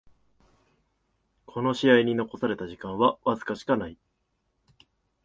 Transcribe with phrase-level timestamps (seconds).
[1.45, 3.99] この試合に残された時間はわずかしかない